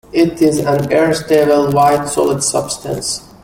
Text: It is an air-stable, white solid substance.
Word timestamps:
It 0.11 0.41
is 0.41 0.57
an 0.57 0.91
air-stable, 0.91 1.73
white 1.73 2.07
solid 2.07 2.41
substance. 2.43 3.21